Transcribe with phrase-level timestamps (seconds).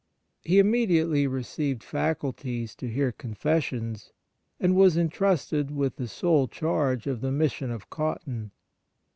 [0.43, 4.11] He immediately received faculties to hear confessions,
[4.59, 8.49] and was entrusted with the sole charge of the Mission of Cotton.